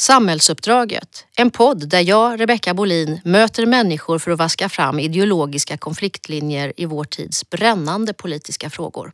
[0.00, 6.72] Samhällsuppdraget, en podd där jag, Rebecka Bolin, möter människor för att vaska fram ideologiska konfliktlinjer
[6.76, 9.12] i vår tids brännande politiska frågor.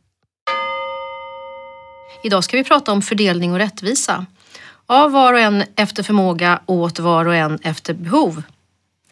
[2.23, 4.25] Idag ska vi prata om fördelning och rättvisa.
[4.85, 8.43] Av var och en efter förmåga, åt var och en efter behov.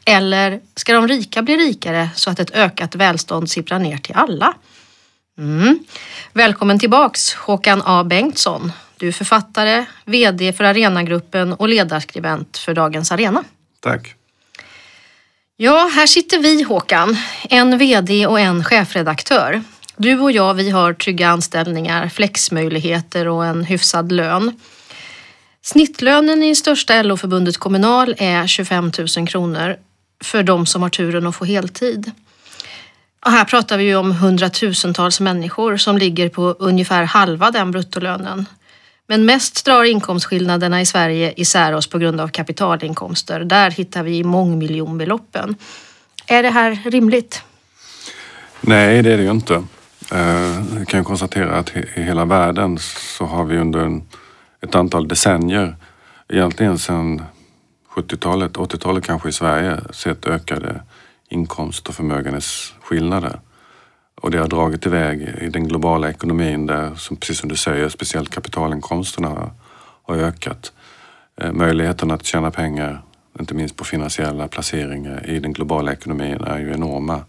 [0.05, 4.53] Eller ska de rika bli rikare så att ett ökat välstånd sipprar ner till alla?
[5.37, 5.79] Mm.
[6.33, 8.71] Välkommen tillbaks Håkan A Bengtsson.
[9.03, 13.43] Du är författare, VD för Arenagruppen och ledarskribent för Dagens Arena.
[13.79, 14.15] Tack.
[15.57, 17.17] Ja, här sitter vi Håkan,
[17.49, 19.63] en VD och en chefredaktör.
[19.97, 24.59] Du och jag, vi har trygga anställningar, flexmöjligheter och en hyfsad lön.
[25.61, 29.75] Snittlönen i största LO-förbundet Kommunal är 25 000 kronor
[30.23, 32.11] för de som har turen att få heltid.
[33.25, 38.45] Och här pratar vi ju om hundratusentals människor som ligger på ungefär halva den bruttolönen.
[39.13, 43.39] Men mest drar inkomstskillnaderna i Sverige isär oss på grund av kapitalinkomster.
[43.39, 45.55] Där hittar vi mångmiljonbeloppen.
[46.27, 47.43] Är det här rimligt?
[48.61, 49.63] Nej, det är det ju inte.
[50.11, 52.77] Eh, jag kan konstatera att i hela världen
[53.17, 54.01] så har vi under
[54.61, 55.75] ett antal decennier,
[56.29, 57.21] egentligen sedan
[57.95, 60.81] 70-talet, 80-talet kanske i Sverige, sett ökade
[61.29, 63.39] inkomst och förmögenhetsskillnader.
[64.23, 67.89] Och det har dragit iväg i den globala ekonomin där, som, precis som du säger,
[67.89, 69.51] speciellt kapitalinkomsterna har,
[70.03, 70.73] har ökat.
[71.41, 73.01] Eh, möjligheten att tjäna pengar,
[73.39, 77.21] inte minst på finansiella placeringar i den globala ekonomin är ju enorma.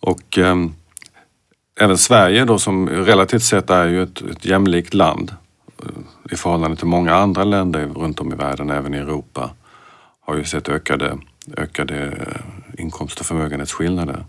[0.00, 0.56] Och eh,
[1.80, 5.34] även Sverige då som relativt sett är ju ett, ett jämlikt land
[5.82, 9.50] eh, i förhållande till många andra länder runt om i världen, även i Europa,
[10.20, 11.18] har ju sett ökade,
[11.56, 14.24] ökade eh, inkomst och förmögenhetsskillnader.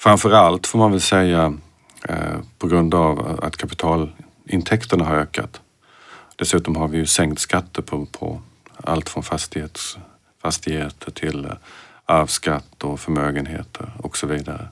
[0.00, 1.54] Framförallt får man väl säga
[2.08, 5.60] eh, på grund av att kapitalintäkterna har ökat.
[6.36, 8.40] Dessutom har vi ju sänkt skatter på, på
[8.76, 9.98] allt från fastighets,
[10.42, 11.52] fastigheter till eh,
[12.04, 14.68] arvsskatt och förmögenheter och så vidare.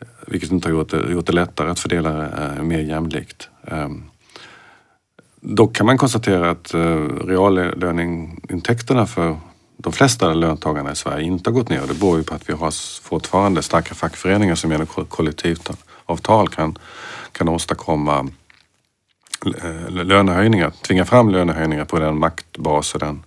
[0.00, 3.48] Eh, vilket inte har gjort det, gjort det lättare att fördela eh, mer jämlikt.
[3.66, 4.04] Ehm,
[5.40, 6.74] dock kan man konstatera att
[7.24, 9.36] reallöneintäkterna för
[9.80, 11.86] de flesta löntagarna i Sverige inte har gått ner.
[11.88, 12.70] Det beror ju på att vi har
[13.02, 16.78] fortfarande starka fackföreningar som genom kollektivavtal kan,
[17.32, 18.28] kan åstadkomma
[19.46, 23.22] eh, lönehöjningar, tvinga fram lönehöjningar på den maktbas och den,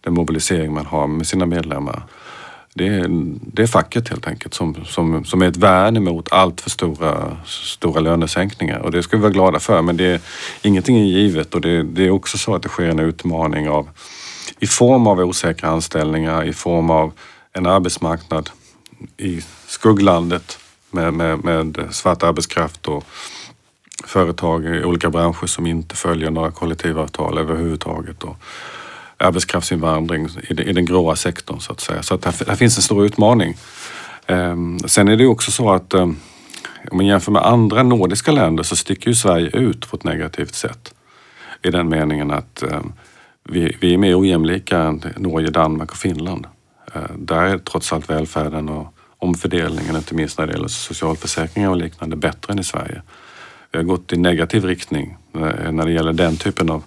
[0.00, 2.02] den mobilisering man har med sina medlemmar.
[2.74, 3.06] Det är,
[3.52, 7.36] det är facket helt enkelt som, som, som är ett värn emot allt för stora,
[7.44, 10.22] stora lönesänkningar och det ska vi vara glada för men det,
[10.62, 13.88] ingenting är givet och det, det är också så att det sker en utmaning av
[14.58, 17.12] i form av osäkra anställningar, i form av
[17.52, 18.50] en arbetsmarknad
[19.16, 20.58] i skugglandet
[20.90, 23.04] med, med, med svart arbetskraft och
[24.04, 28.36] företag i olika branscher som inte följer några kollektivavtal överhuvudtaget och
[29.16, 32.02] arbetskraftsinvandring i, i den gråa sektorn så att säga.
[32.02, 33.56] Så att här, här finns en stor utmaning.
[34.26, 36.16] Ehm, sen är det också så att ehm,
[36.90, 40.54] om man jämför med andra nordiska länder så sticker ju Sverige ut på ett negativt
[40.54, 40.94] sätt.
[41.62, 42.92] I den meningen att ehm,
[43.48, 46.46] vi, vi är mer ojämlika än Norge, Danmark och Finland.
[46.94, 51.76] Eh, där är trots allt välfärden och omfördelningen, inte minst när det gäller socialförsäkringar och
[51.76, 53.02] liknande, bättre än i Sverige.
[53.72, 56.84] Vi har gått i negativ riktning eh, när det gäller den typen av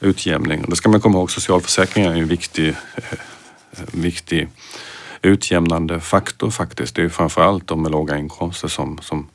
[0.00, 0.64] utjämning.
[0.64, 3.18] Och det ska man komma ihåg, socialförsäkringar är en viktig, eh,
[3.92, 4.48] viktig
[5.22, 6.94] utjämnande faktor faktiskt.
[6.96, 9.28] Det är framförallt de med låga inkomster som, som,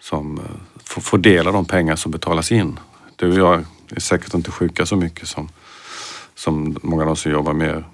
[0.00, 0.40] som
[0.86, 2.78] får dela de pengar som betalas in.
[3.16, 5.48] Du och jag är säkert inte sjuka så mycket som
[6.36, 7.84] som många av de som jobbar med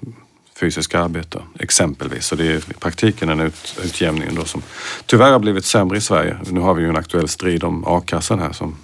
[0.61, 2.27] fysiska arbete exempelvis.
[2.27, 4.63] Så det är i praktiken en ut, utjämning då som
[5.07, 6.39] tyvärr har blivit sämre i Sverige.
[6.51, 8.77] Nu har vi ju en aktuell strid om a-kassan här som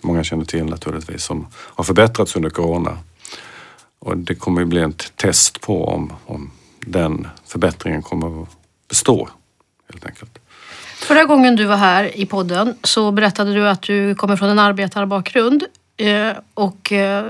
[0.00, 2.98] många känner till naturligtvis som har förbättrats under corona.
[3.98, 6.50] Och det kommer ju bli ett test på om, om
[6.80, 8.48] den förbättringen kommer att
[8.88, 9.28] bestå
[9.92, 10.38] helt enkelt.
[10.96, 14.58] Förra gången du var här i podden så berättade du att du kommer från en
[14.58, 15.64] arbetarbakgrund
[16.02, 17.26] Eh, och eh,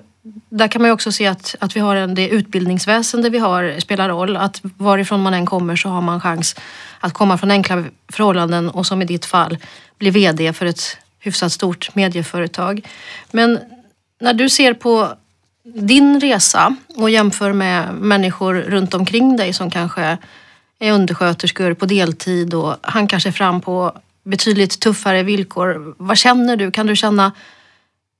[0.48, 3.80] där kan man ju också se att, att vi har en, det utbildningsväsende vi har
[3.80, 4.36] spelar roll.
[4.36, 6.56] Att varifrån man än kommer så har man chans
[7.00, 9.58] att komma från enkla förhållanden och som i ditt fall
[9.98, 12.88] bli VD för ett hyfsat stort medieföretag.
[13.30, 13.58] Men
[14.20, 15.08] när du ser på
[15.64, 20.18] din resa och jämför med människor runt omkring dig som kanske
[20.78, 23.92] är undersköterskor på deltid och han kanske fram på
[24.24, 25.94] betydligt tuffare villkor.
[25.98, 26.70] Vad känner du?
[26.70, 27.32] Kan du känna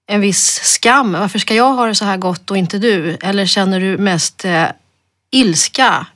[0.07, 1.13] en viss skam.
[1.13, 3.17] Varför ska jag ha det så här gott och inte du?
[3.21, 4.65] Eller känner du mest eh,
[5.31, 6.07] ilska?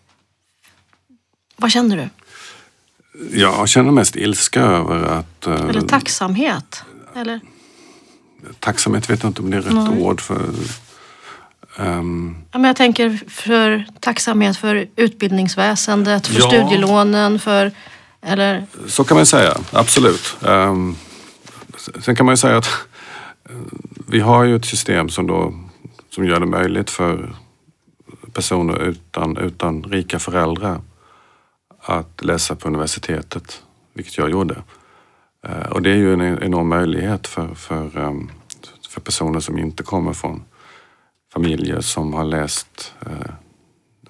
[1.57, 2.09] Vad känner du?
[3.39, 5.47] Jag känner mest ilska över att...
[5.47, 6.83] Eh, eller tacksamhet?
[7.17, 7.41] Eller?
[8.61, 10.01] Tacksamhet vet jag inte om det är rätt Nej.
[10.03, 10.51] ord för...
[11.79, 16.49] Um, ja, men jag tänker för tacksamhet för utbildningsväsendet, för Ja.
[16.49, 17.73] studielånen, för...
[18.23, 20.37] Eller, Så kan man säga, absolut.
[20.41, 20.97] Um,
[22.01, 22.69] sen kan man ju säga att
[24.09, 25.55] vi har ju ett system som, då,
[26.11, 27.35] som gör det möjligt för
[28.33, 30.81] personer utan, utan rika föräldrar
[31.81, 33.63] att läsa på universitetet,
[33.95, 34.63] vilket jag gjorde.
[35.47, 38.31] Eh, och det är ju en enorm möjlighet för, för, ehm,
[38.89, 40.45] för personer som inte kommer från
[41.33, 43.33] familjer som har läst eh,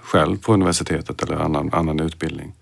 [0.00, 2.54] själv på universitetet eller annan, annan utbildning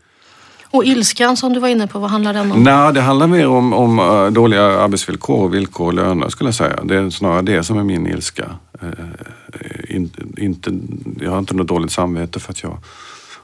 [0.75, 2.63] och ilskan som du var inne på, vad handlar den om?
[2.63, 6.81] Nej, det handlar mer om, om eh, dåliga arbetsvillkor, villkor och löner skulle jag säga.
[6.85, 8.51] Det är snarare det som är min ilska.
[8.83, 10.73] Eh, eh, In, inte,
[11.21, 12.79] jag har inte något dåligt samvete för att jag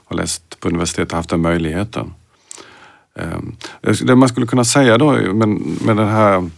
[0.05, 2.13] har läst på universitetet och haft den möjligheten.
[3.15, 3.55] Ehm,
[4.01, 5.47] det man skulle kunna säga då med,
[5.81, 6.49] med den här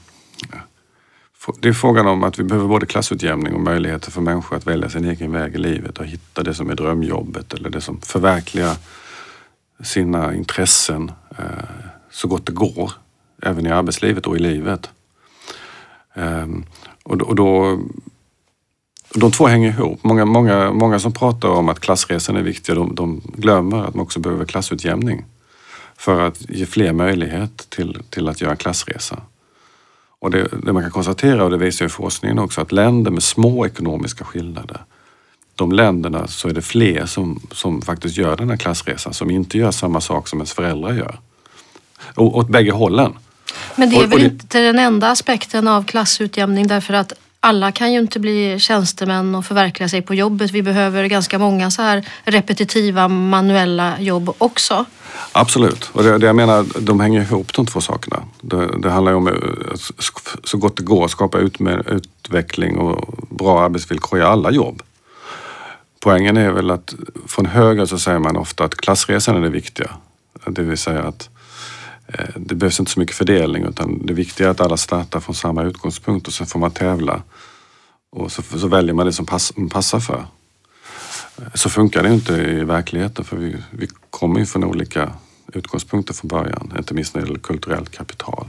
[1.60, 4.90] det är frågan om att vi behöver både klassutjämning och möjligheter för människor att välja
[4.90, 8.76] sin egen väg i livet och hitta det som är drömjobbet eller det som förverkligar
[9.84, 11.46] sina intressen eh,
[12.12, 12.92] så gott det går,
[13.42, 14.90] även i arbetslivet och i livet.
[16.14, 16.66] Ehm,
[17.04, 17.80] och då, och då,
[19.14, 20.04] de två hänger ihop.
[20.04, 24.04] Många, många, många som pratar om att klassresan är viktiga, de, de glömmer att man
[24.04, 25.26] också behöver klassutjämning
[25.98, 29.22] för att ge fler möjlighet till, till att göra en klassresa.
[30.20, 33.24] Och det, det man kan konstatera, och det visar ju forskningen också, att länder med
[33.24, 34.82] små ekonomiska skillnader
[35.56, 39.58] de länderna så är det fler som, som faktiskt gör den här klassresan, som inte
[39.58, 41.20] gör samma sak som ens föräldrar gör.
[42.16, 43.14] Och, åt bägge hållen.
[43.76, 48.00] Men det är väl inte den enda aspekten av klassutjämning därför att alla kan ju
[48.00, 50.52] inte bli tjänstemän och förverkliga sig på jobbet.
[50.52, 54.86] Vi behöver ganska många så här repetitiva manuella jobb också.
[55.32, 55.90] Absolut.
[55.94, 58.24] Och det, det jag menar, de hänger ihop de två sakerna.
[58.42, 61.58] Det, det handlar ju om sk- så gott det går skapa ut
[61.88, 64.82] utveckling och bra arbetsvillkor i alla jobb.
[66.04, 66.96] Poängen är väl att
[67.28, 69.90] från höger så säger man ofta att klassresan är det viktiga.
[70.46, 71.30] Det vill säga att
[72.08, 75.36] eh, det behövs inte så mycket fördelning utan det viktiga är att alla startar från
[75.36, 77.22] samma utgångspunkt och sen får man tävla.
[78.12, 80.26] Och så, så väljer man det som pass, passar för.
[81.38, 85.12] Eh, så funkar det inte i verkligheten för vi, vi kommer ju från olika
[85.54, 88.46] utgångspunkter från början, inte minst när det gäller kulturellt kapital.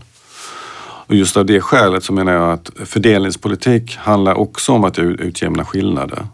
[1.07, 5.65] Och just av det skälet så menar jag att fördelningspolitik handlar också om att utjämna
[5.65, 6.27] skillnader.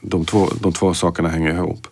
[0.00, 1.86] De två, de två sakerna hänger ihop.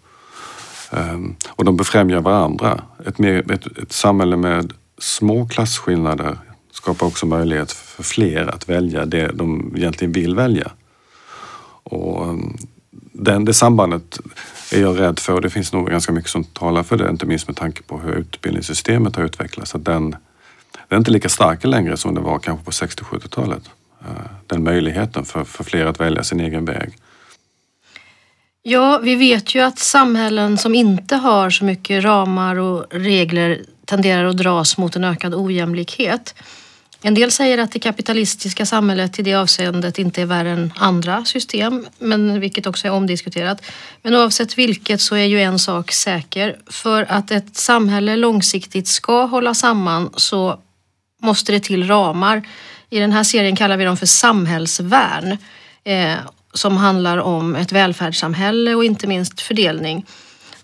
[0.92, 2.82] Ehm, och de befrämjar varandra.
[3.06, 6.38] Ett, mer, ett, ett samhälle med små klasskillnader
[6.72, 10.72] skapar också möjlighet för fler att välja det de egentligen vill välja.
[11.82, 12.56] Och ehm,
[13.12, 14.20] den, det sambandet
[14.72, 17.26] är jag rädd för och det finns nog ganska mycket som talar för det, inte
[17.26, 19.74] minst med tanke på hur utbildningssystemet har utvecklats.
[19.74, 20.16] Att den, den
[20.88, 23.70] är inte lika stark längre som det var kanske på 60-70-talet.
[24.00, 26.92] Ehm, den möjligheten för, för fler att välja sin egen väg.
[28.64, 34.24] Ja, vi vet ju att samhällen som inte har så mycket ramar och regler tenderar
[34.24, 36.34] att dras mot en ökad ojämlikhet.
[37.02, 41.24] En del säger att det kapitalistiska samhället i det avseendet inte är värre än andra
[41.24, 43.62] system, men vilket också är omdiskuterat.
[44.02, 46.56] Men oavsett vilket så är ju en sak säker.
[46.66, 50.60] För att ett samhälle långsiktigt ska hålla samman så
[51.22, 52.48] måste det till ramar.
[52.90, 55.38] I den här serien kallar vi dem för samhällsvärn
[55.84, 56.14] eh,
[56.54, 60.06] som handlar om ett välfärdssamhälle och inte minst fördelning.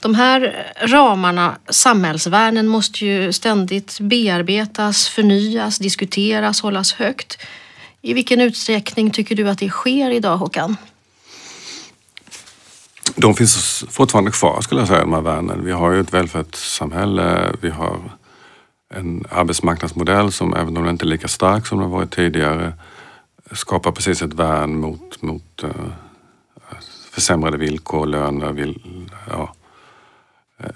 [0.00, 7.38] De här ramarna, samhällsvärnen, måste ju ständigt bearbetas, förnyas, diskuteras, hållas högt.
[8.02, 10.76] I vilken utsträckning tycker du att det sker idag, Håkan?
[13.14, 15.64] De finns fortfarande kvar skulle jag säga, de här värnen.
[15.64, 18.00] Vi har ju ett välfärdssamhälle, vi har
[18.94, 22.72] en arbetsmarknadsmodell som även om den inte är lika stark som den varit tidigare
[23.52, 25.70] skapar precis ett värn mot, mot uh,
[27.10, 29.54] försämrade villkor, löner, vill, ja,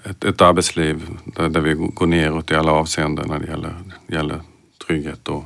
[0.03, 3.75] ett, ett arbetsliv där, där vi går neråt i alla avseenden när det gäller,
[4.07, 4.41] gäller
[4.87, 5.43] trygghet och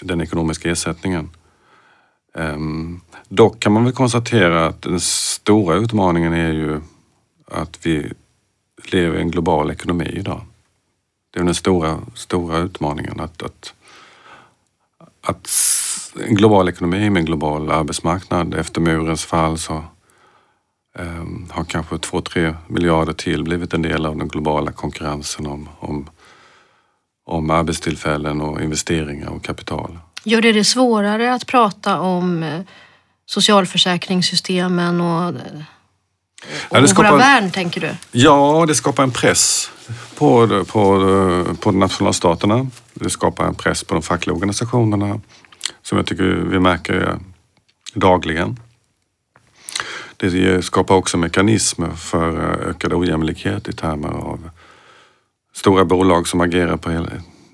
[0.00, 1.30] den ekonomiska ersättningen.
[2.34, 6.80] Um, dock kan man väl konstatera att den stora utmaningen är ju
[7.46, 8.12] att vi
[8.92, 10.40] lever i en global ekonomi idag.
[11.30, 13.74] Det är den stora, stora utmaningen att, att,
[15.20, 15.46] att
[16.20, 19.84] en global ekonomi med en global arbetsmarknad efter murens fall så
[20.98, 25.68] um, har kanske två, tre miljarder till blivit en del av den globala konkurrensen om,
[25.78, 26.10] om,
[27.26, 29.98] om arbetstillfällen och investeringar och kapital.
[30.24, 32.60] Gör det det svårare att prata om eh,
[33.26, 35.34] socialförsäkringssystemen och, och
[36.70, 37.96] Ja, det skapar- våra värn, tänker du?
[38.12, 39.70] Ja, det skapar en press
[40.18, 42.66] på, på, på nationalstaterna.
[42.94, 45.20] Det skapar en press på de fackliga organisationerna
[45.82, 47.18] som jag tycker vi märker
[47.94, 48.60] dagligen.
[50.16, 54.50] det skapar också mekanismer för eh, ökad ojämlikhet i termer av
[55.54, 57.08] stora bolag som agerar på hela,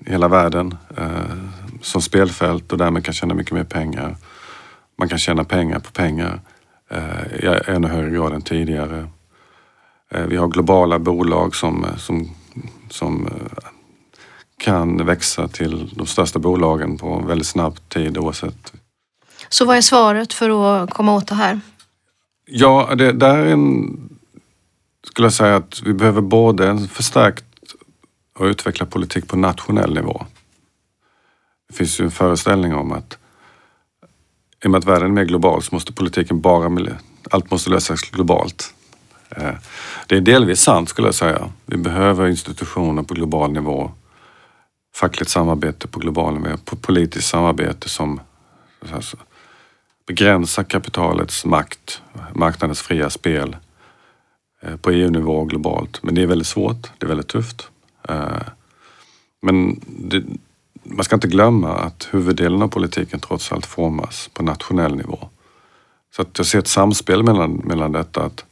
[0.05, 1.37] hela världen eh,
[1.81, 4.15] som spelfält och därmed kan tjäna mycket mer pengar.
[4.97, 6.41] Man kan tjäna pengar på pengar
[6.89, 9.07] eh, i ännu högre grad än tidigare.
[10.09, 12.29] Eh, vi har globala bolag som, eh, som,
[12.89, 13.69] som eh,
[14.59, 18.73] kan växa till de största bolagen på väldigt snabb tid oavsett.
[19.49, 21.59] Så vad är svaret för att komma åt det här?
[22.45, 23.99] Ja, det där är en,
[25.07, 27.45] skulle jag säga att vi behöver både en förstärkt
[28.39, 30.25] och utveckla politik på nationell nivå.
[31.69, 33.17] Det finns ju en föreställning om att
[34.63, 36.97] i och med att världen är mer global så måste politiken bara,
[37.31, 38.73] allt måste lösas globalt.
[39.29, 39.53] Eh,
[40.07, 41.51] det är delvis sant skulle jag säga.
[41.65, 43.91] Vi behöver institutioner på global nivå,
[44.99, 48.19] fackligt samarbete på global nivå, politiskt samarbete som
[50.07, 52.01] begränsar kapitalets makt,
[52.35, 53.55] marknadens fria spel
[54.61, 56.03] eh, på EU-nivå och globalt.
[56.03, 57.69] Men det är väldigt svårt, det är väldigt tufft.
[58.09, 58.41] Eh,
[59.41, 60.23] men det,
[60.83, 65.29] man ska inte glömma att huvuddelen av politiken trots allt formas på nationell nivå.
[66.15, 68.45] Så att jag ser ett samspel mellan, mellan detta att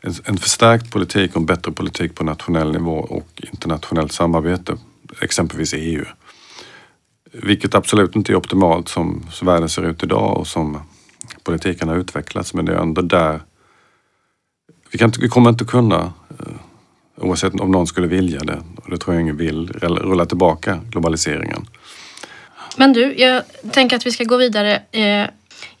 [0.00, 4.76] en, en förstärkt politik och en bättre politik på nationell nivå och internationellt samarbete,
[5.20, 6.04] exempelvis EU.
[7.32, 10.80] Vilket absolut inte är optimalt som, världen ser ut idag och som
[11.42, 13.40] politiken har utvecklats men det är ändå där
[14.90, 16.56] vi, kan, vi kommer inte kunna eh,
[17.16, 21.66] Oavsett om någon skulle vilja det, och det tror jag ingen vill, rulla tillbaka globaliseringen.
[22.76, 23.42] Men du, jag
[23.72, 24.82] tänker att vi ska gå vidare.
[24.92, 25.26] Eh,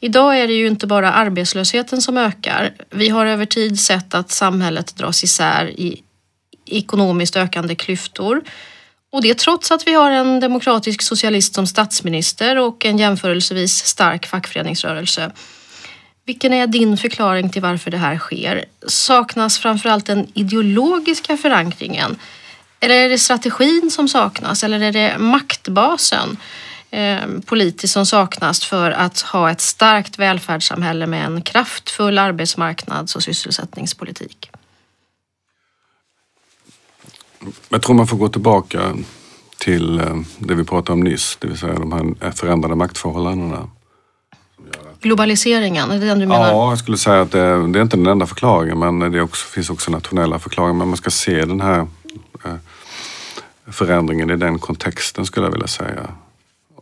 [0.00, 2.74] idag är det ju inte bara arbetslösheten som ökar.
[2.90, 6.02] Vi har över tid sett att samhället dras isär i
[6.66, 8.42] ekonomiskt ökande klyftor.
[9.14, 14.26] Och det trots att vi har en demokratisk socialist som statsminister och en jämförelsevis stark
[14.26, 15.32] fackföreningsrörelse.
[16.26, 18.64] Vilken är din förklaring till varför det här sker?
[18.86, 22.16] Saknas framförallt den ideologiska förankringen?
[22.80, 24.64] Eller är det strategin som saknas?
[24.64, 26.36] Eller är det maktbasen
[26.90, 33.22] eh, politiskt som saknas för att ha ett starkt välfärdssamhälle med en kraftfull arbetsmarknads och
[33.22, 34.50] sysselsättningspolitik?
[37.68, 38.96] Jag tror man får gå tillbaka
[39.58, 43.68] till eh, det vi pratade om nyss, det vill säga de här förändrade maktförhållandena.
[45.00, 46.48] Globaliseringen, är det den du menar?
[46.48, 49.46] Ja, jag skulle säga att det, det är inte den enda förklaringen men det också,
[49.46, 50.78] finns också nationella förklaringar.
[50.78, 51.86] Men man ska se den här
[52.44, 52.54] eh,
[53.66, 56.10] förändringen i den kontexten skulle jag vilja säga.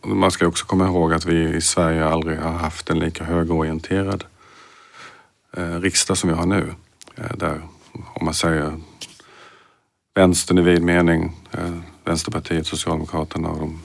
[0.05, 4.25] Man ska också komma ihåg att vi i Sverige aldrig har haft en lika högerorienterad
[5.57, 6.75] eh, riksdag som vi har nu.
[7.35, 7.61] Där,
[7.93, 8.73] om man säger
[10.15, 13.81] vänstern i vid mening, eh, Vänsterpartiet, Socialdemokraterna och de,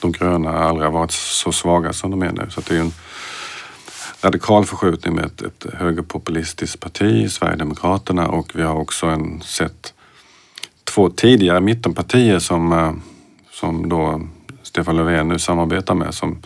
[0.00, 2.50] de gröna aldrig varit så svaga som de är nu.
[2.50, 2.92] Så det är en
[4.20, 9.94] radikal förskjutning med ett, ett högerpopulistiskt parti, Sverigedemokraterna och vi har också en, sett
[10.84, 12.92] två tidigare mittenpartier som, eh,
[13.50, 14.20] som då
[14.62, 16.42] Stefan Löfven nu samarbetar med som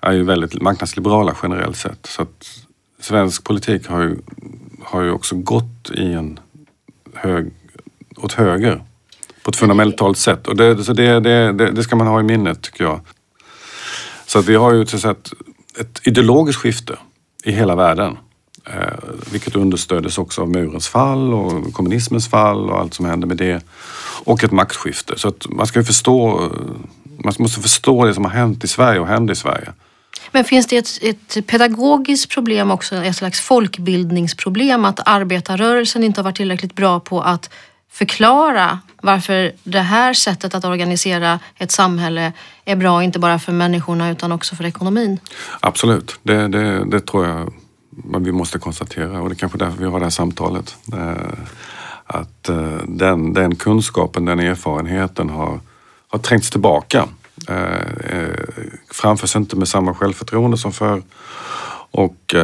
[0.00, 2.06] är ju väldigt marknadsliberala generellt sett.
[2.06, 2.66] Så att
[3.00, 4.16] svensk politik har ju,
[4.84, 6.40] har ju också gått i en
[7.14, 7.50] hög,
[8.22, 8.82] åt höger
[9.42, 10.48] på ett fundamentalt sätt.
[10.48, 13.00] Och det, så det, det, det, ska man ha i minnet tycker jag.
[14.26, 15.32] Så att vi har ju ett,
[15.80, 16.98] ett ideologiskt skifte
[17.44, 18.18] i hela världen.
[18.66, 18.98] Eh,
[19.32, 23.64] vilket understöddes också av murens fall och kommunismens fall och allt som hände med det.
[24.24, 25.18] Och ett maktskifte.
[25.18, 26.50] Så att man ska ju förstå,
[27.24, 29.72] man måste förstå det som har hänt i Sverige och händer i Sverige.
[30.32, 36.24] Men finns det ett, ett, pedagogiskt problem också, ett slags folkbildningsproblem att arbetarrörelsen inte har
[36.24, 37.50] varit tillräckligt bra på att
[37.90, 42.32] förklara varför det här sättet att organisera ett samhälle
[42.64, 45.18] är bra, inte bara för människorna utan också för ekonomin?
[45.60, 47.52] Absolut, det, det, det tror jag
[48.20, 50.76] vi måste konstatera och det är kanske därför vi har det här samtalet.
[50.92, 51.38] Eh,
[52.04, 55.60] att eh, den, den kunskapen, den erfarenheten har,
[56.08, 57.08] har trängts tillbaka.
[57.48, 58.34] Eh,
[58.92, 61.02] framförs inte med samma självförtroende som förr.
[61.92, 62.34] Och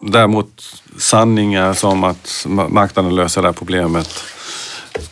[0.00, 4.24] däremot sanningar som att marknaden löser det här problemet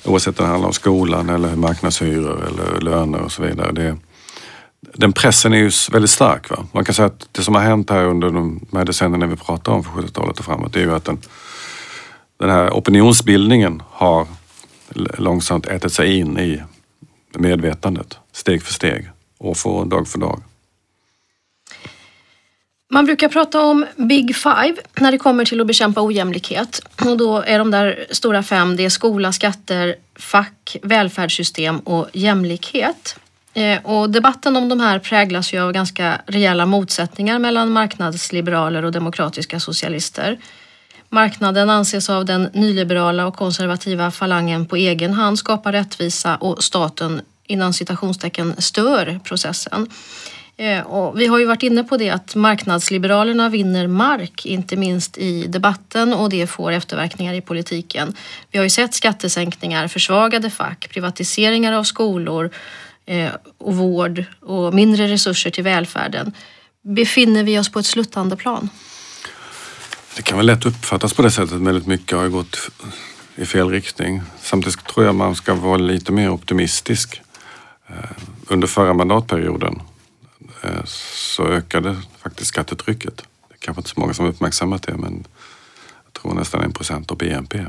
[0.04, 3.72] oavsett om det handlar om skolan eller marknadshyror eller löner och så vidare.
[3.72, 3.96] Det,
[4.80, 6.50] den pressen är ju väldigt stark.
[6.50, 6.66] Va?
[6.72, 9.72] Man kan säga att det som har hänt här under de här decennierna vi pratar
[9.72, 11.18] om från 70-talet och framåt, det är ju att den,
[12.38, 14.26] den här opinionsbildningen har
[15.18, 16.62] långsamt ätit sig in i
[17.38, 20.42] medvetandet, steg för steg, år för år, dag för dag.
[22.90, 26.82] Man brukar prata om Big Five när det kommer till att bekämpa ojämlikhet.
[27.04, 33.18] Och då är de där stora fem, det är skola, skatter, fack, välfärdssystem och jämlikhet.
[33.54, 38.92] Eh, och debatten om de här präglas ju av ganska rejäla motsättningar mellan marknadsliberaler och
[38.92, 40.38] demokratiska socialister.
[41.08, 47.20] Marknaden anses av den nyliberala och konservativa falangen på egen hand skapa rättvisa och staten
[47.46, 49.90] innan citationstecken stör processen.
[50.60, 55.18] Eh, och vi har ju varit inne på det att marknadsliberalerna vinner mark, inte minst
[55.18, 58.16] i debatten och det får efterverkningar i politiken.
[58.50, 62.50] Vi har ju sett skattesänkningar, försvagade fack, privatiseringar av skolor
[63.06, 66.32] eh, och vård och mindre resurser till välfärden.
[66.82, 68.68] Befinner vi oss på ett sluttande plan?
[70.16, 71.60] Det kan väl lätt uppfattas på det sättet.
[71.60, 72.70] Väldigt mycket har gått
[73.36, 74.22] i fel riktning.
[74.40, 77.22] Samtidigt tror jag man ska vara lite mer optimistisk.
[77.88, 77.94] Eh,
[78.48, 79.80] under förra mandatperioden
[80.62, 83.16] Eh, så ökade faktiskt skattetrycket.
[83.16, 85.24] Det är kanske inte så många som uppmärksammat det men
[86.04, 87.66] jag tror nästan en procent av BNP.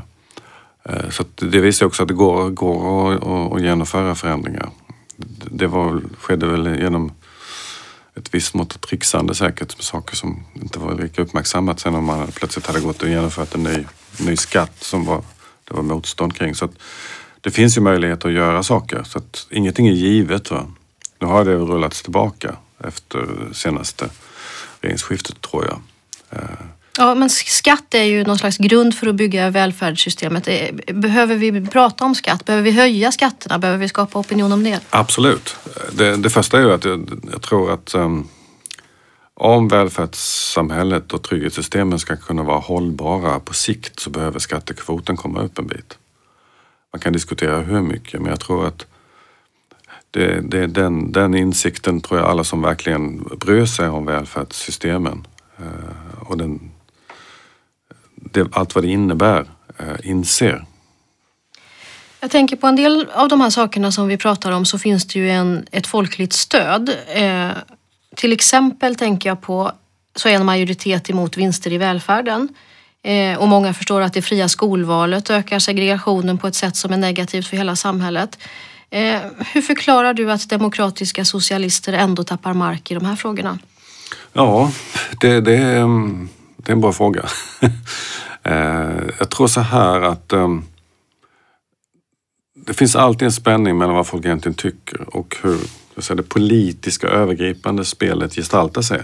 [0.84, 4.70] Eh, så det visar också att det går, går att, att genomföra förändringar.
[5.50, 7.12] Det var, skedde väl genom
[8.14, 12.04] ett visst mått av trixande säkert med saker som inte var lika uppmärksammat sen om
[12.04, 13.84] man plötsligt hade gått och genomfört en ny,
[14.20, 15.22] ny skatt som var,
[15.64, 16.54] det var motstånd kring.
[16.54, 16.68] Så
[17.40, 20.50] det finns ju möjlighet att göra saker så att ingenting är givet.
[20.50, 20.66] Va?
[21.18, 24.10] Nu har det rullats tillbaka efter senaste
[24.80, 25.80] regeringsskiftet tror jag.
[26.98, 30.48] Ja, men skatt är ju någon slags grund för att bygga välfärdssystemet.
[30.48, 32.44] Eh, behöver vi prata om skatt?
[32.44, 33.58] Behöver vi höja skatterna?
[33.58, 34.80] Behöver vi skapa opinion om det?
[34.90, 35.56] Absolut.
[35.92, 38.28] Det, det första är ju att jag, jag tror att um,
[39.34, 45.58] om välfärdssamhället och trygghetssystemen ska kunna vara hållbara på sikt så behöver skattekvoten komma upp
[45.58, 45.98] en bit.
[46.92, 48.86] Man kan diskutera hur mycket men jag tror att
[50.10, 55.26] det, det, den, den insikten tror jag alla som verkligen bryr sig om välfärdssystemen
[55.58, 56.70] eh, och den,
[58.14, 59.46] det, allt vad det innebär
[59.78, 60.64] eh, inser.
[62.20, 65.06] Jag tänker på en del av de här sakerna som vi pratar om så finns
[65.06, 66.90] det ju en, ett folkligt stöd.
[67.14, 67.50] Eh,
[68.16, 69.72] till exempel tänker jag på
[70.16, 72.48] så är en majoritet emot vinster i välfärden.
[73.02, 76.96] Eh, och många förstår att det fria skolvalet ökar segregationen på ett sätt som är
[76.96, 78.38] negativt för hela samhället.
[78.90, 79.20] Eh,
[79.52, 83.58] hur förklarar du att demokratiska socialister ändå tappar mark i de här frågorna?
[84.32, 84.72] Ja,
[85.20, 85.86] det, det, är,
[86.56, 87.24] det är en bra fråga.
[88.42, 90.64] eh, jag tror så här att mm,
[92.66, 95.58] det finns alltid en spänning mellan vad folk egentligen tycker och hur
[96.02, 99.02] säga, det politiska övergripande spelet gestaltar sig.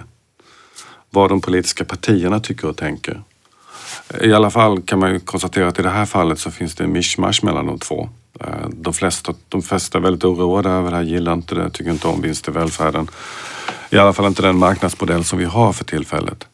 [1.11, 3.23] Vad de politiska partierna tycker och tänker.
[4.21, 6.85] I alla fall kan man ju konstatera att i det här fallet så finns det
[6.85, 8.09] en mischmasch mellan de två.
[8.41, 11.91] Eh, de flesta, de flesta är väldigt oroade över det här, gillar inte det, tycker
[11.91, 13.09] inte om vinst i välfärden.
[13.91, 16.47] I alla fall inte den marknadsmodell som vi har för tillfället.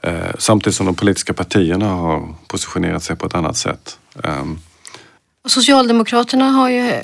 [0.00, 3.98] Eh, samtidigt som de politiska partierna har positionerat sig på ett annat sätt.
[4.24, 4.58] Ehm,
[5.46, 7.00] Socialdemokraterna har ju,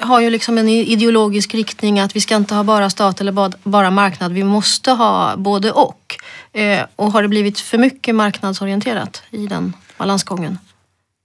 [0.00, 3.90] har ju liksom en ideologisk riktning att vi ska inte ha bara stat eller bara
[3.90, 4.32] marknad.
[4.32, 6.16] Vi måste ha både och.
[6.52, 10.58] Eh, och har det blivit för mycket marknadsorienterat i den balansgången?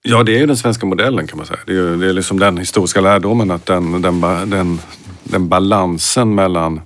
[0.02, 1.60] Ja, det är ju den svenska modellen kan man säga.
[1.66, 4.80] Det är, det är liksom den historiska lärdomen att den, den, den,
[5.24, 6.82] den balansen mellan,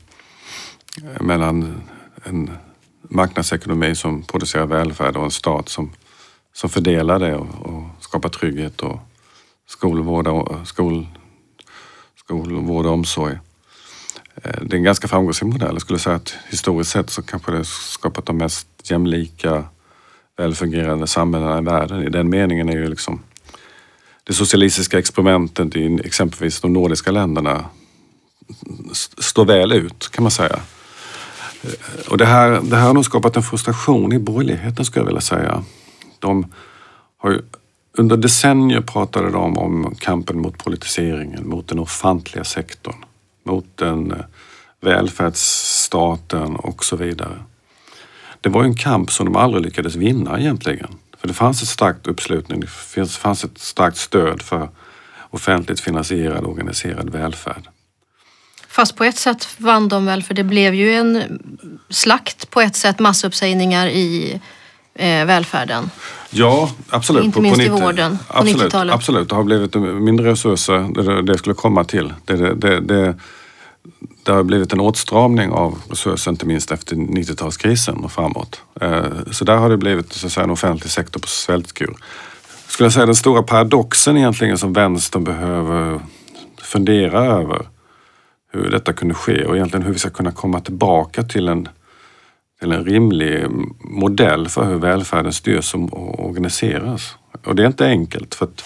[1.20, 1.82] mellan
[2.24, 2.52] en
[3.10, 5.94] marknadsekonomi som producerar välfärd och en stat som,
[6.54, 9.00] som fördelar det och, och skapar trygghet och
[9.68, 11.08] skolvård och, skol,
[12.16, 13.38] skolvård och omsorg.
[14.36, 15.74] Eh, det är en ganska framgångsrik modell.
[15.74, 19.64] Jag skulle säga att historiskt sett så kanske det skapat de mest jämlika
[20.38, 22.04] välfungerande samhällena i världen.
[22.04, 23.22] I den meningen är ju liksom
[24.24, 27.66] det socialistiska experimentet i exempelvis de nordiska länderna
[29.18, 30.60] står väl ut kan man säga.
[32.10, 35.22] Och det här, det här har nog skapat en frustration i borgerligheten skulle jag vilja
[35.22, 35.64] säga.
[36.20, 36.52] De
[37.18, 37.42] har ju,
[37.98, 43.06] under decennier pratade de om kampen mot politiseringen, mot den offentliga sektorn,
[43.44, 44.18] mot den eh,
[44.82, 47.40] välfärdsstaten och så vidare
[48.42, 50.88] det var en kamp som de aldrig lyckades vinna egentligen.
[51.18, 52.60] För det fanns ett starkt uppslutning,
[52.96, 54.70] det fanns ett starkt stöd för
[55.30, 57.70] offentligt finansierad organiserad välfärd.
[58.68, 61.40] Fast på ett sätt vann de väl för det blev ju en
[61.90, 64.42] slakt på ett sätt, massuppsägningar i
[64.94, 65.90] eh, välfärden.
[66.30, 67.24] Ja, absolut.
[67.24, 68.96] Inte minst på, på i vården på absolut, 90-talet.
[68.96, 72.14] Absolut, det har blivit mindre resurser, det, det skulle komma till.
[72.26, 73.16] Det, det, det,
[74.24, 78.62] det har blivit en åtstramning av resurser, inte minst efter 90-talskrisen och framåt.
[78.82, 81.96] Eh, så där har det blivit så att säga, en offentlig sektor på svältkur.
[82.68, 86.00] Skulle jag säga den stora paradoxen egentligen som vänstern behöver
[86.62, 87.68] fundera över
[88.52, 91.70] hur detta kunde ske och egentligen hur vi ska kunna komma tillbaka till en,
[92.60, 93.46] till en rimlig
[93.80, 97.16] modell för hur välfärden styrs och organiseras.
[97.46, 98.64] Och det är inte enkelt för att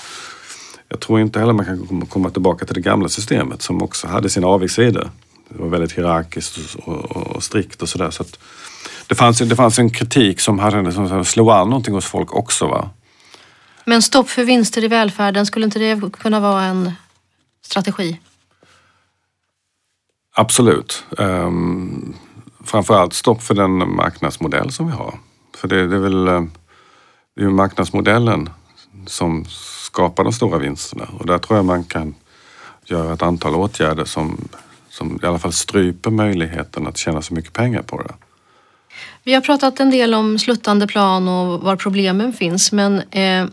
[0.90, 4.30] jag tror inte heller man kan komma tillbaka till det gamla systemet som också hade
[4.30, 5.10] sina avigsidor.
[5.56, 8.12] Det var väldigt hierarkiskt och, och, och strikt och sådär.
[8.12, 8.24] Så
[9.08, 12.68] det, fanns, det fanns en kritik som, hade, som slog an någonting hos folk också.
[12.68, 12.90] Va?
[13.86, 16.92] Men stopp för vinster i välfärden, skulle inte det kunna vara en
[17.62, 18.20] strategi?
[20.36, 21.04] Absolut.
[21.18, 22.16] Um,
[22.64, 25.20] framförallt stopp för den marknadsmodell som vi har.
[25.58, 26.44] För det, det är väl eh,
[27.36, 28.50] det är marknadsmodellen
[29.06, 29.46] som
[29.86, 32.16] skapar de stora vinsterna och där tror jag man kan
[32.86, 34.48] göra ett antal åtgärder som,
[34.96, 38.14] som i alla fall stryper möjligheten att tjäna så mycket pengar på det.
[39.24, 43.46] Vi har pratat en del om sluttande plan och var problemen finns men eh,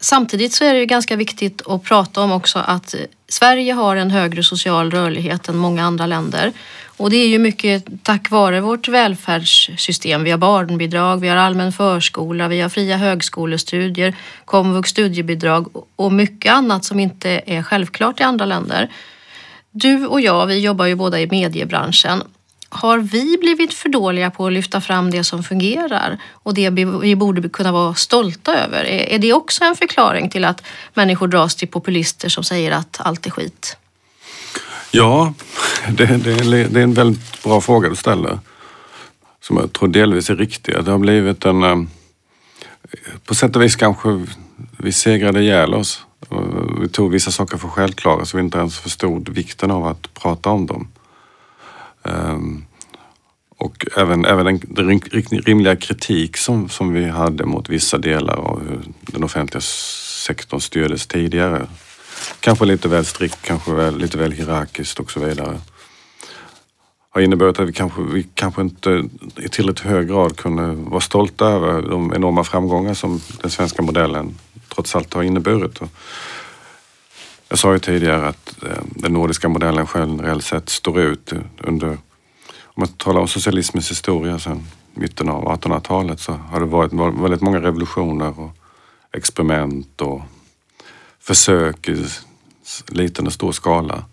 [0.00, 2.94] samtidigt så är det ju ganska viktigt att prata om också att
[3.28, 6.52] Sverige har en högre social rörlighet än många andra länder.
[6.96, 10.24] Och det är ju mycket tack vare vårt välfärdssystem.
[10.24, 14.14] Vi har barnbidrag, vi har allmän förskola, vi har fria högskolestudier,
[14.44, 18.90] komvux studiebidrag och mycket annat som inte är självklart i andra länder.
[19.70, 22.22] Du och jag, vi jobbar ju båda i mediebranschen.
[22.68, 26.70] Har vi blivit för dåliga på att lyfta fram det som fungerar och det
[27.02, 28.84] vi borde kunna vara stolta över?
[28.84, 30.62] Är det också en förklaring till att
[30.94, 33.76] människor dras till populister som säger att allt är skit?
[34.90, 35.34] Ja,
[35.88, 36.34] det, det,
[36.68, 38.38] det är en väldigt bra fråga du ställer.
[39.40, 40.84] Som jag tror delvis är riktig.
[40.84, 41.62] Det har blivit en...
[41.62, 41.78] Eh,
[43.24, 44.26] på sätt och vis kanske
[44.78, 46.04] vi segrade ihjäl oss.
[46.80, 50.50] Vi tog vissa saker för självklara så vi inte ens förstod vikten av att prata
[50.50, 50.88] om dem.
[52.02, 52.64] Ehm,
[53.56, 58.60] och även, även den, den rimliga kritik som, som vi hade mot vissa delar av
[58.68, 61.66] hur den offentliga sektorn styrdes tidigare
[62.40, 65.60] kanske lite väl strikt, kanske väl, lite väl hierarkiskt och så vidare.
[67.10, 71.46] Har inneburit att vi kanske, vi kanske inte i tillräckligt hög grad kunde vara stolta
[71.46, 74.34] över de enorma framgångar som den svenska modellen
[74.80, 75.80] trots allt har inneburit.
[77.48, 82.76] Jag sa ju tidigare att eh, den nordiska modellen generellt sett står ut under, om
[82.76, 87.60] man talar om socialismens historia sedan mitten av 1800-talet så har det varit väldigt många
[87.60, 88.50] revolutioner och
[89.12, 90.22] experiment och
[91.20, 92.06] försök i
[92.88, 94.04] liten och stor skala.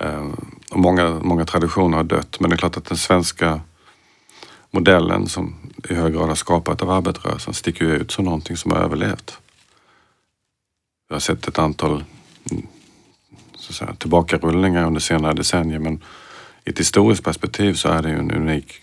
[0.00, 0.28] Eh,
[0.70, 3.60] och många, många traditioner har dött men det är klart att den svenska
[4.70, 5.54] modellen som
[5.90, 9.38] i hög grad har skapat av arbetarrörelsen sticker ut som någonting som har överlevt.
[11.14, 12.04] Jag har sett ett antal
[12.50, 12.66] mm,
[13.56, 16.02] så att säga, tillbakarullningar under senare decennier men
[16.64, 18.80] i ett historiskt perspektiv så är det ju en unik,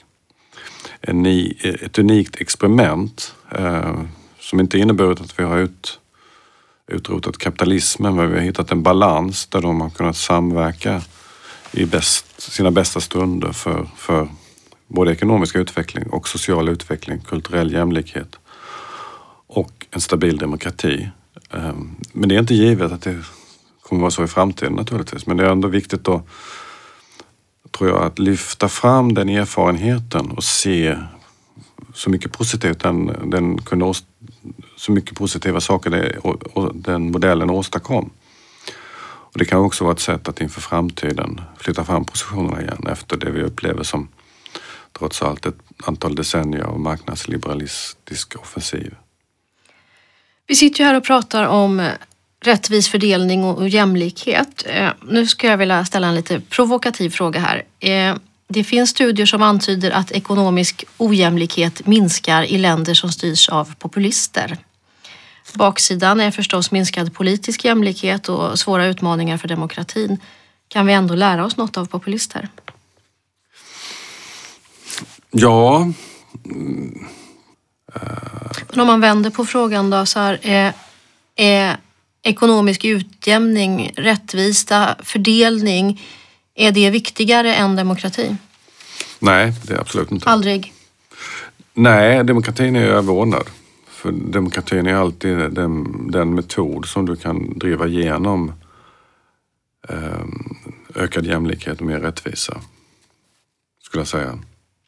[1.02, 1.26] en,
[1.62, 4.02] ett unikt experiment eh,
[4.40, 6.00] som inte inneburit att vi har ut
[6.88, 11.02] utrotat kapitalismen men vi har hittat en balans där de har kunnat samverka
[11.72, 14.28] i bäst, sina bästa stunder för, för
[14.88, 18.40] både ekonomisk utveckling och social utveckling, kulturell jämlikhet
[19.48, 21.10] och en stabil demokrati.
[21.52, 23.24] Ehm, men det är inte givet att det
[23.82, 25.26] kommer vara så i framtiden naturligtvis.
[25.26, 26.28] Men det är ändå viktigt att,
[27.72, 30.98] tror jag, att lyfta fram den erfarenheten och se
[31.94, 33.94] så mycket positivt den, den kunde
[34.78, 38.10] så mycket positiva saker det, och, och den modellen åstadkom.
[39.04, 43.18] Och det kan också vara ett sätt att inför framtiden flytta fram positionerna igen efter
[43.18, 44.08] det vi upplever som
[44.94, 48.96] trots allt ett antal decennier av marknadsliberalistisk offensiv.
[50.52, 51.92] Vi sitter ju här och pratar om eh,
[52.44, 54.66] rättvis fördelning och jämlikhet.
[54.66, 57.64] Eh, nu ska jag vilja ställa en lite provokativ fråga här.
[57.80, 58.16] Eh,
[58.48, 64.58] det finns studier som antyder att ekonomisk ojämlikhet minskar i länder som styrs av populister.
[65.54, 70.18] Baksidan är förstås minskad politisk jämlikhet och svåra utmaningar för demokratin.
[70.68, 72.50] Kan vi ändå lära oss något av populister?
[75.32, 75.92] Ja.
[76.46, 77.08] Mm.
[78.72, 80.74] Men om man vänder på frågan då så här, är,
[81.36, 81.78] är
[82.24, 86.02] ekonomisk utjämning, rättvisa, fördelning,
[86.56, 88.36] är det viktigare än demokrati?
[89.20, 90.30] Nej, det är absolut inte.
[90.30, 90.74] Aldrig?
[91.74, 93.50] Nej, demokratin är överordnad.
[93.88, 98.54] För demokratin är alltid den, den metod som du kan driva igenom
[99.90, 100.26] eh,
[100.96, 102.62] ökad jämlikhet och mer rättvisa.
[103.84, 104.40] Skulle jag säga.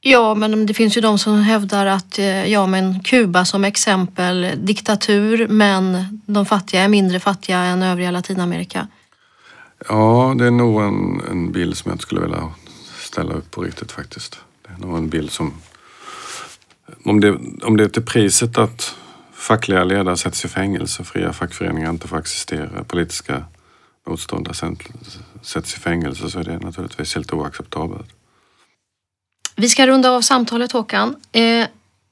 [0.06, 4.52] Ja, men det finns ju de som hävdar att, eh, ja men Kuba som exempel,
[4.58, 8.88] diktatur men de fattiga är mindre fattiga än övriga Latinamerika.
[9.90, 12.52] Ja, det är nog en, en bild som jag inte skulle vilja
[13.00, 14.40] ställa upp på riktigt faktiskt.
[14.68, 15.54] Det är nog en bild som...
[17.06, 18.96] Om det, om det är till priset att
[19.34, 23.44] fackliga ledare sätts i fängelse, fria fackföreningar inte får existera, politiska
[24.08, 24.76] motståndare
[25.42, 28.08] sätts i fängelse så är det naturligtvis helt oacceptabelt.
[29.56, 31.16] Vi ska runda av samtalet Håkan.
[31.32, 31.68] Eh,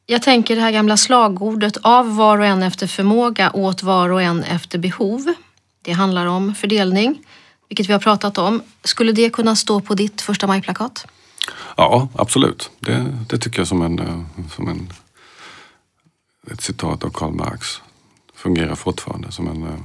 [0.06, 4.22] jag tänker det här gamla slagordet av var och en efter förmåga, åt var och
[4.22, 5.34] en efter behov.
[5.82, 7.26] Det handlar om fördelning,
[7.70, 8.62] vilket vi har pratat om.
[8.84, 11.08] Skulle det kunna stå på ditt första maj-plakat?
[11.78, 12.72] Ja, absolut.
[12.80, 14.94] Det, det tycker jag som en, eh, som en
[16.52, 17.82] ett citat av Karl Marx.
[18.36, 19.80] Fungerar fortfarande som en, eh,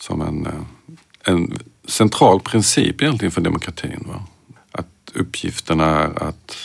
[0.00, 4.04] som en, eh, en central princip egentligen för demokratin.
[4.08, 4.22] Va?
[5.14, 6.56] Uppgiften är att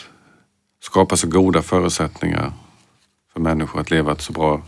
[0.82, 2.54] skapa så goda förutsättningar
[3.34, 4.62] för människor att leva ett så bra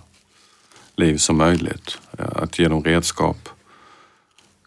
[0.96, 1.98] liv som möjligt.
[2.20, 3.50] Eh, att ge dem redskap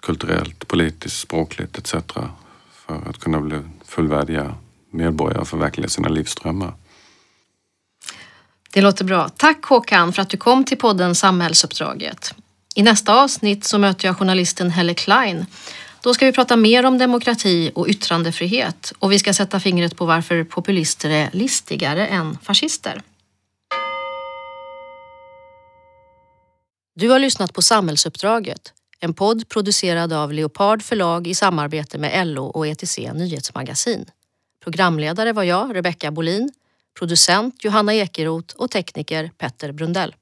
[0.02, 1.94] kulturellt, politiskt, språkligt etc.
[2.72, 4.54] för att kunna bli fullvärdiga
[4.90, 6.72] medborgare och förverkliga sina livsdrömmar.
[8.72, 9.28] Det låter bra.
[9.28, 12.34] Tack Håkan för att du kom till podden Samhällsuppdraget.
[12.74, 15.46] I nästa avsnitt så möter jag journalisten Helle Klein.
[16.04, 20.04] Då ska vi prata mer om demokrati och yttrandefrihet och vi ska sätta fingret på
[20.04, 23.02] varför populister är listigare än fascister.
[26.94, 32.44] Du har lyssnat på Samhällsuppdraget, en podd producerad av Leopard förlag i samarbete med LO
[32.44, 34.06] och ETC Nyhetsmagasin.
[34.64, 36.52] Programledare var jag, Rebecka Bolin,
[36.98, 40.14] producent Johanna Ekeroth och tekniker Petter Brundell.